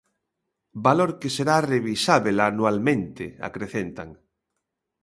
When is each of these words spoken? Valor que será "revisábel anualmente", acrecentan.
Valor 0.85 1.11
que 1.19 1.29
será 1.35 1.55
"revisábel 1.73 2.37
anualmente", 2.49 3.23
acrecentan. 3.47 4.09